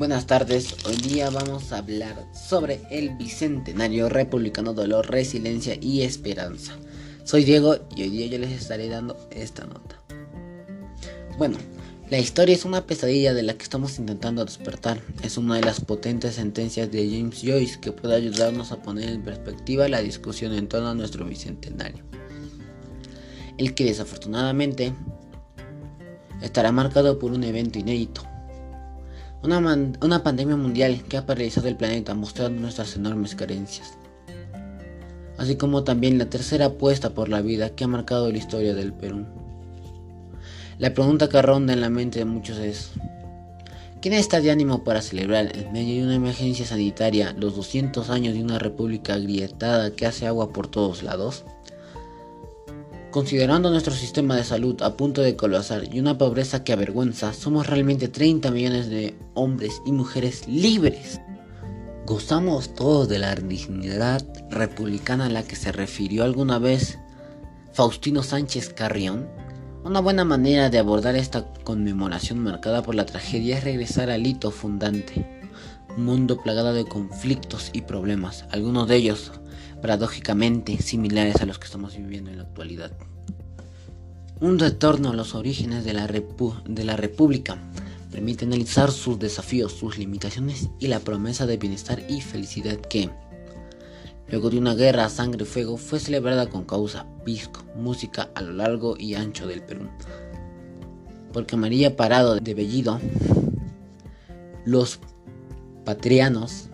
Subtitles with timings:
[0.00, 6.72] Buenas tardes, hoy día vamos a hablar sobre el Bicentenario Republicano Dolor, Resiliencia y Esperanza.
[7.24, 10.00] Soy Diego y hoy día yo les estaré dando esta nota.
[11.36, 11.58] Bueno,
[12.08, 15.02] la historia es una pesadilla de la que estamos intentando despertar.
[15.22, 19.22] Es una de las potentes sentencias de James Joyce que puede ayudarnos a poner en
[19.22, 22.02] perspectiva la discusión en torno a nuestro Bicentenario.
[23.58, 24.94] El que desafortunadamente
[26.40, 28.29] estará marcado por un evento inédito.
[29.42, 29.58] Una,
[30.02, 33.94] una, pandemia mundial que ha paralizado el planeta mostrando nuestras enormes carencias.
[35.38, 38.92] Así como también la tercera apuesta por la vida que ha marcado la historia del
[38.92, 39.24] Perú.
[40.78, 42.90] La pregunta que ronda en la mente de muchos es,
[44.02, 48.34] ¿quién está de ánimo para celebrar en medio de una emergencia sanitaria los 200 años
[48.34, 51.44] de una república agrietada que hace agua por todos lados?
[53.10, 57.66] Considerando nuestro sistema de salud a punto de colapsar y una pobreza que avergüenza, somos
[57.66, 61.20] realmente 30 millones de hombres y mujeres libres.
[62.06, 67.00] ¿Gozamos todos de la dignidad republicana a la que se refirió alguna vez
[67.72, 69.28] Faustino Sánchez Carrión?
[69.82, 74.52] Una buena manera de abordar esta conmemoración marcada por la tragedia es regresar al hito
[74.52, 75.26] fundante,
[75.96, 79.32] un mundo plagado de conflictos y problemas, algunos de ellos
[79.80, 82.92] paradójicamente similares a los que estamos viviendo en la actualidad.
[84.40, 86.06] Un retorno a los orígenes de la,
[86.96, 87.58] República
[88.10, 93.10] permite analizar sus desafíos, sus limitaciones y la promesa de bienestar y felicidad que,
[94.28, 98.40] luego de una guerra a sangre y fuego, fue celebrada con causa, pisco, música a
[98.40, 99.88] lo largo y ancho del Perú.
[101.34, 102.98] Porque María Parado de Bellido,
[104.64, 105.00] los
[105.84, 106.69] patrianos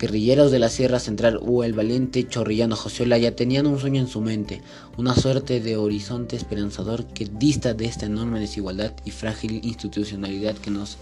[0.00, 4.08] guerrilleros de la Sierra Central o el valiente chorrillano José Olaya tenían un sueño en
[4.08, 4.62] su mente,
[4.96, 10.70] una suerte de horizonte esperanzador que dista de esta enorme desigualdad y frágil institucionalidad que
[10.70, 10.96] nos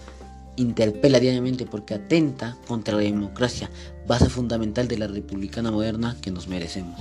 [0.57, 3.71] interpela diariamente porque atenta contra la democracia,
[4.05, 6.99] base fundamental de la republicana moderna que nos merecemos.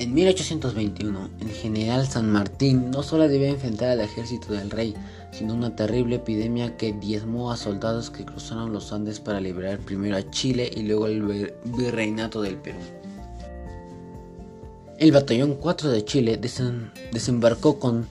[0.00, 4.94] En 1821, el general San Martín no solo debía enfrentar al ejército del rey,
[5.30, 10.16] sino una terrible epidemia que diezmó a soldados que cruzaron los Andes para liberar primero
[10.16, 12.78] a Chile y luego el virreinato del Perú.
[14.98, 16.40] El batallón 4 de Chile
[17.12, 18.08] desembarcó con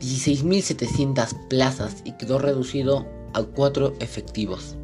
[0.00, 4.76] 16.700 plazas y quedó reducido a cuatro efectivos.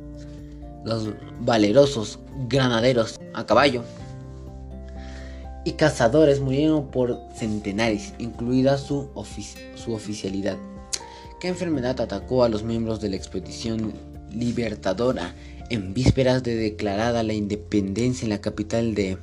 [0.84, 2.18] Los valerosos
[2.48, 3.84] granaderos a caballo
[5.64, 10.58] y cazadores murieron por centenares, incluida su oficialidad.
[11.44, 13.92] ¿Qué enfermedad atacó a los miembros de la expedición
[14.32, 15.34] libertadora
[15.68, 19.18] en vísperas de declarada la independencia en la capital de,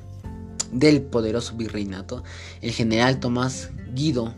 [0.72, 2.24] del poderoso virreinato?
[2.62, 4.36] El general Tomás Guido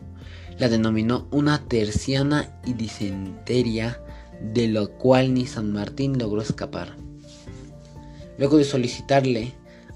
[0.57, 3.99] la denominó una terciana y disenteria,
[4.53, 6.95] de lo cual ni San Martín logró escapar.
[8.37, 9.51] Luego de solicitarle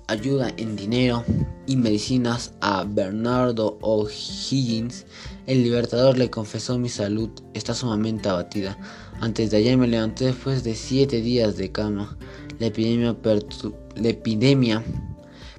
[0.08, 1.24] ayuda en dinero
[1.66, 5.06] y medicinas a Bernardo O'Higgins,
[5.47, 8.78] el libertador le confesó mi salud está sumamente abatida.
[9.22, 12.18] Antes de ayer me levanté después de siete días de cama.
[12.59, 13.16] La epidemia,
[13.96, 14.84] la epidemia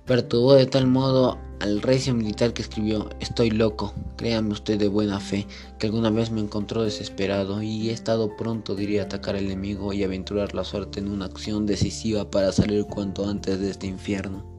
[0.04, 5.20] perturbó de tal modo al recio militar que escribió Estoy loco, créame usted de buena
[5.20, 5.46] fe,
[5.78, 10.04] que alguna vez me encontró desesperado y he estado pronto diría atacar al enemigo y
[10.04, 14.57] aventurar la suerte en una acción decisiva para salir cuanto antes de este infierno.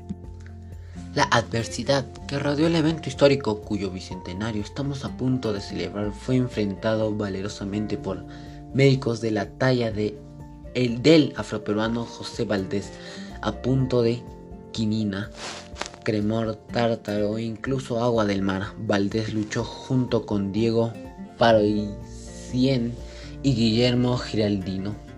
[1.16, 6.36] La adversidad que rodeó el evento histórico cuyo bicentenario estamos a punto de celebrar fue
[6.36, 8.26] enfrentado valerosamente por
[8.76, 10.20] médicos de la talla de
[10.76, 12.92] el del afroperuano José Valdés
[13.42, 14.22] a punto de
[14.72, 15.32] quinina
[16.04, 18.68] cremor, tártaro e incluso agua del mar.
[18.78, 20.94] Valdés luchó junto con Diego
[21.40, 22.94] Paroicien
[23.42, 25.09] y Guillermo Giraldino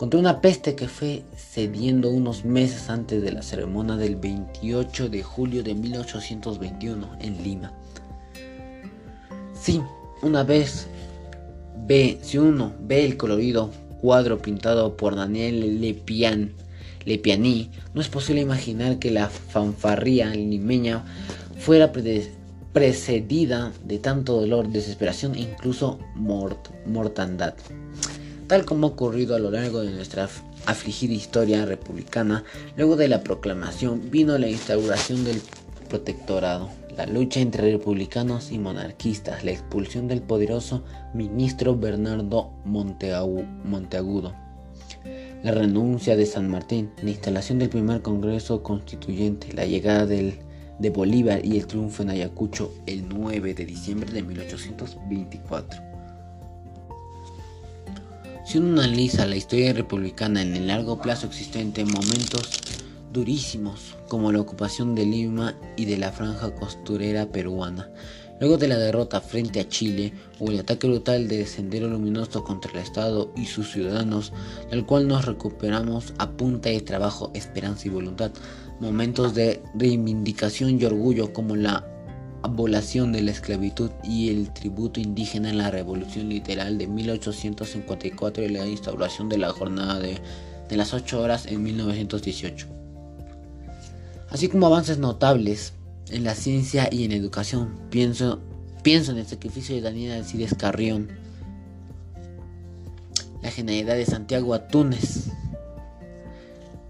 [0.00, 5.22] contra una peste que fue cediendo unos meses antes de la ceremonia del 28 de
[5.22, 7.70] julio de 1821 en Lima.
[9.52, 9.82] Sí,
[10.22, 10.86] una vez
[11.86, 16.54] ve, si uno ve el colorido cuadro pintado por Daniel Lepian
[17.04, 21.04] Lepianí, no es posible imaginar que la fanfarría limeña
[21.58, 21.92] fuera
[22.72, 25.98] precedida de tanto dolor, desesperación e incluso
[26.86, 27.52] mortandad.
[28.50, 30.28] Tal como ha ocurrido a lo largo de nuestra
[30.66, 32.42] afligida historia republicana,
[32.76, 35.40] luego de la proclamación vino la instauración del
[35.88, 40.82] protectorado, la lucha entre republicanos y monarquistas, la expulsión del poderoso
[41.14, 44.34] ministro Bernardo Monteagudo
[45.44, 51.46] la renuncia de San Martín, la instalación del primer Congreso Constituyente, la llegada de Bolívar
[51.46, 55.89] y el triunfo en Ayacucho el 9 de diciembre de 1824.
[58.50, 62.50] Si uno analiza la historia republicana en el largo plazo existente, momentos
[63.12, 67.88] durísimos como la ocupación de Lima y de la franja costurera peruana,
[68.40, 72.72] luego de la derrota frente a Chile o el ataque brutal de Sendero Luminoso contra
[72.72, 74.32] el Estado y sus ciudadanos,
[74.68, 78.32] del cual nos recuperamos a punta de trabajo, esperanza y voluntad,
[78.80, 81.86] momentos de reivindicación y orgullo como la
[82.42, 88.48] abolición de la esclavitud y el tributo indígena en la revolución literal de 1854 y
[88.48, 90.20] la instauración de la jornada de,
[90.70, 92.66] las 8 horas en 1918.
[94.30, 95.72] Así como avances notables
[96.10, 98.40] en la ciencia y en educación, pienso,
[98.82, 101.08] pienso en el sacrificio de Daniel Alcides Carrión,
[103.42, 105.30] la genialidad de Santiago Atunes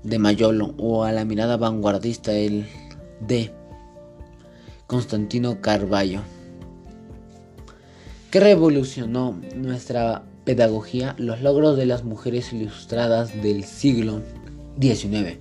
[0.03, 2.67] de Mayolo o a la mirada vanguardista el
[3.21, 3.53] de
[4.91, 6.23] Constantino Carballo,
[8.33, 14.21] que revolucionó nuestra pedagogía, los logros de las mujeres ilustradas del siglo
[14.81, 15.39] XIX.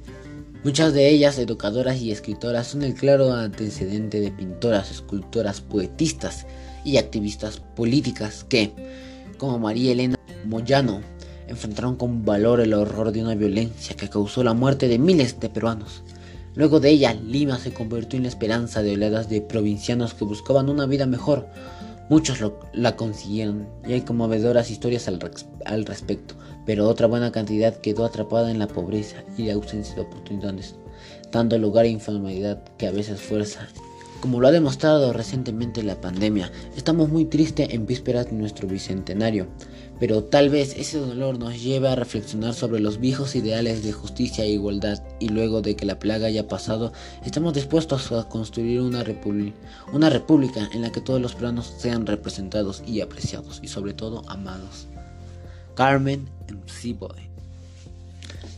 [0.63, 6.46] Muchas de ellas, educadoras y escritoras, son el claro antecedente de pintoras, escultoras, poetistas
[6.86, 8.72] y activistas políticas que,
[9.40, 11.01] como María Elena Moyano,
[11.48, 15.50] enfrentaron con valor el horror de una violencia que causó la muerte de miles de
[15.50, 16.04] peruanos.
[16.60, 20.68] Luego de ella, Lima se convirtió en la esperanza de oleadas de provincianos que buscaban
[20.68, 21.48] una vida mejor.
[22.10, 22.40] Muchos
[22.74, 25.20] la consiguieron y hay conmovedoras historias al,
[25.66, 26.36] al respecto,
[26.66, 30.76] pero otra buena cantidad quedó atrapada en la pobreza y la ausencia de oportunidades,
[31.32, 33.66] dando lugar a informalidad que a veces fuerza
[34.21, 39.48] como lo ha demostrado recientemente la pandemia, estamos muy tristes en vísperas de nuestro bicentenario,
[40.00, 44.44] pero tal vez ese dolor nos lleve a reflexionar sobre los viejos ideales de justicia
[44.44, 46.92] e igualdad y luego de que la plaga haya pasado,
[47.25, 49.04] estamos dispuestos a construir una,
[49.94, 54.24] una república en la que todos los planos sean representados y apreciados y sobre todo
[54.27, 54.88] amados.
[55.75, 57.30] Carmen MC Boy.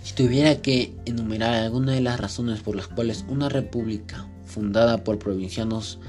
[0.04, 5.18] Si tuviera que enumerar alguna de las razones por las cuales una república fundada por
[5.18, 6.00] provincianos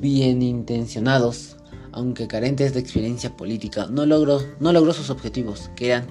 [0.00, 1.56] bien intencionados,
[1.92, 6.06] aunque carentes de experiencia política, no logró, no logró sus objetivos, que eran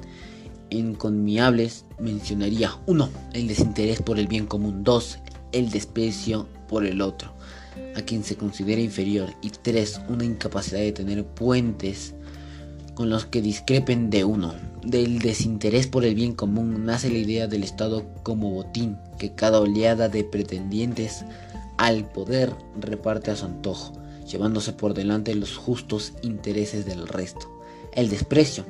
[0.70, 1.86] inconmiables.
[2.00, 3.10] Mencionaría 1.
[3.34, 4.84] El desinterés por el bien común.
[4.84, 5.20] 2.
[5.52, 7.34] El desprecio por el otro,
[7.96, 9.30] a quien se considera inferior.
[9.42, 10.02] Y 3.
[10.10, 12.14] Una incapacidad de tener puentes
[12.94, 14.54] con los que discrepen de uno.
[14.84, 19.60] Del desinterés por el bien común nace la idea del Estado como botín, que cada
[19.60, 21.26] oleada de pretendientes
[21.80, 23.94] al poder reparte a su antojo,
[24.30, 27.50] llevándose por delante los justos intereses del resto.
[27.94, 28.66] El desprecio,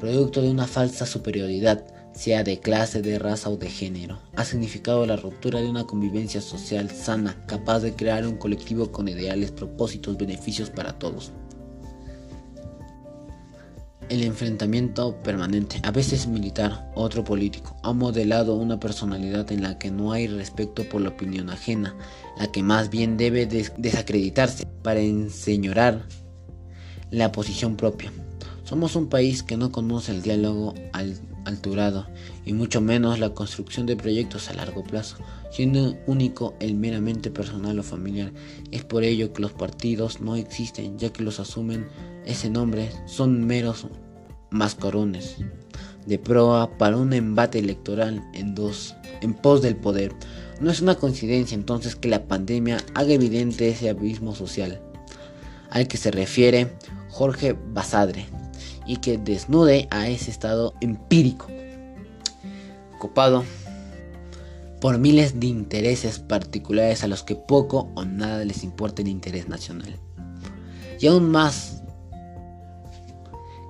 [0.00, 1.84] producto de una falsa superioridad,
[2.14, 6.40] sea de clase, de raza o de género, ha significado la ruptura de una convivencia
[6.40, 11.30] social sana, capaz de crear un colectivo con ideales, propósitos, beneficios para todos
[14.08, 19.90] el enfrentamiento permanente, a veces militar, otro político, ha modelado una personalidad en la que
[19.90, 21.96] no hay respeto por la opinión ajena,
[22.38, 26.06] la que más bien debe desacreditarse para enseñorar
[27.10, 28.12] la posición propia.
[28.64, 30.74] Somos un país que no conoce el diálogo
[31.44, 32.06] alturado
[32.46, 35.18] y mucho menos la construcción de proyectos a largo plazo,
[35.50, 38.32] siendo único el meramente personal o familiar.
[38.70, 41.86] Es por ello que los partidos no existen, ya que los asumen
[42.24, 43.86] ese nombre son meros
[44.54, 45.36] mascarones
[46.06, 50.12] de proa para un embate electoral en dos en pos del poder.
[50.60, 54.80] No es una coincidencia entonces que la pandemia haga evidente ese abismo social
[55.70, 56.72] al que se refiere
[57.10, 58.26] Jorge Basadre
[58.86, 61.48] y que desnude a ese estado empírico
[62.96, 63.44] ocupado
[64.80, 69.48] por miles de intereses particulares a los que poco o nada les importa el interés
[69.48, 69.98] nacional.
[71.00, 71.73] Y aún más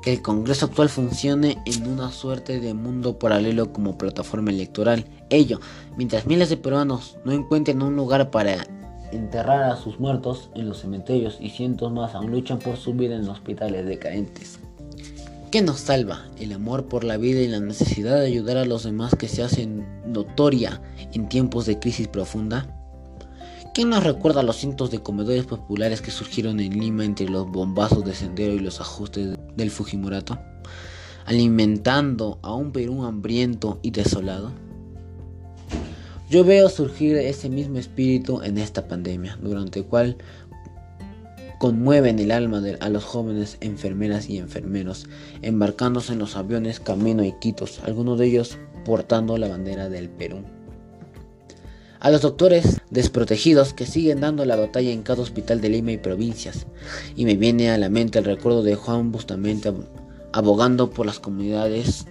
[0.04, 5.06] el Congreso actual funcione en una suerte de mundo paralelo como plataforma electoral.
[5.30, 5.60] Ello,
[5.96, 8.66] mientras miles de peruanos no encuentren un lugar para
[9.12, 13.16] enterrar a sus muertos en los cementerios y cientos más aún luchan por su vida
[13.16, 14.58] en hospitales decadentes.
[15.50, 16.26] ¿Qué nos salva?
[16.38, 19.42] El amor por la vida y la necesidad de ayudar a los demás que se
[19.42, 20.82] hacen notoria
[21.12, 22.83] en tiempos de crisis profunda.
[23.74, 28.04] ¿Quién nos recuerda los cientos de comedores populares que surgieron en Lima entre los bombazos
[28.04, 30.38] de sendero y los ajustes del Fujimorato?
[31.26, 34.52] Alimentando a un Perú hambriento y desolado.
[36.30, 40.18] Yo veo surgir ese mismo espíritu en esta pandemia, durante el cual
[41.58, 45.08] conmueven el alma a los jóvenes enfermeras y enfermeros,
[45.42, 50.44] embarcándose en los aviones camino a Iquitos, algunos de ellos portando la bandera del Perú
[52.04, 55.96] a los doctores desprotegidos que siguen dando la batalla en cada hospital de Lima y
[55.96, 56.66] provincias.
[57.16, 59.72] Y me viene a la mente el recuerdo de Juan Bustamante
[60.30, 62.04] abogando por las comunidades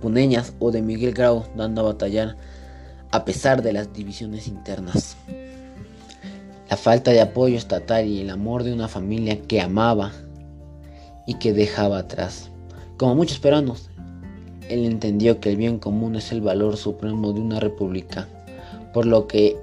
[0.00, 2.36] puneñas o de Miguel Grau, dando a batallar
[3.12, 5.16] a pesar de las divisiones internas.
[6.68, 10.10] La falta de apoyo estatal y el amor de una familia que amaba
[11.28, 12.50] y que dejaba atrás.
[12.96, 13.88] Como muchos peruanos,
[14.68, 18.26] él entendió que el bien común es el valor supremo de una república,
[18.92, 19.56] por lo que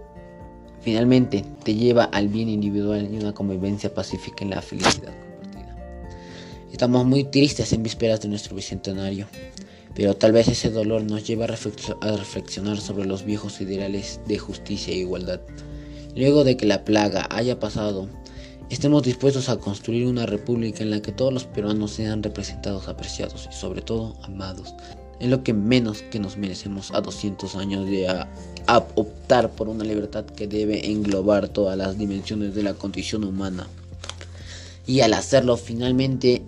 [0.82, 5.76] finalmente te lleva al bien individual y una convivencia pacífica en la felicidad compartida.
[6.72, 9.28] Estamos muy tristes en vísperas de nuestro bicentenario,
[9.96, 14.94] pero tal vez ese dolor nos lleva a reflexionar sobre los viejos ideales de justicia
[14.94, 15.42] e igualdad.
[16.16, 18.08] Luego de que la plaga haya pasado,
[18.70, 23.48] estemos dispuestos a construir una república en la que todos los peruanos sean representados, apreciados
[23.52, 24.74] y sobre todo amados.
[25.20, 28.08] Es lo que menos que nos merecemos a 200 años de
[28.96, 33.68] optar por una libertad que debe englobar todas las dimensiones de la condición humana.
[34.86, 36.44] Y al hacerlo finalmente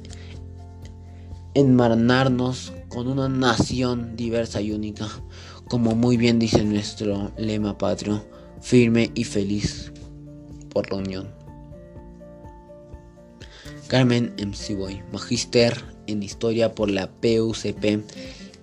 [1.53, 5.07] enmarnarnos con una nación diversa y única,
[5.67, 8.23] como muy bien dice nuestro lema patrio,
[8.61, 9.91] firme y feliz
[10.69, 11.39] por la unión.
[13.87, 14.35] Carmen
[14.77, 18.03] Boy, Magister en Historia por la PUCP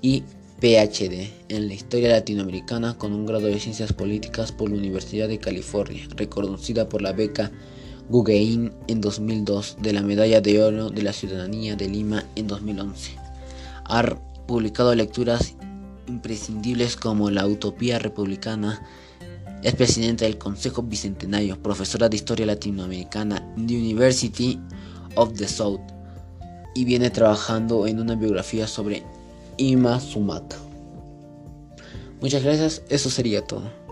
[0.03, 0.23] y
[0.61, 5.39] PhD en la Historia Latinoamericana con un grado de Ciencias Políticas por la Universidad de
[5.39, 7.51] California, reconocida por la beca
[8.09, 13.17] Guggenheim en 2002 de la Medalla de Oro de la Ciudadanía de Lima en 2011.
[13.85, 14.03] Ha
[14.47, 15.57] publicado lecturas
[16.07, 18.83] imprescindibles como La Utopía Republicana,
[19.63, 24.59] es presidenta del Consejo Bicentenario, profesora de Historia Latinoamericana en the University
[25.17, 25.81] of the South
[26.75, 29.03] y viene trabajando en una biografía sobre
[29.59, 30.57] Ima Sumata.
[32.21, 33.86] Muchas gracias, eso sería todo.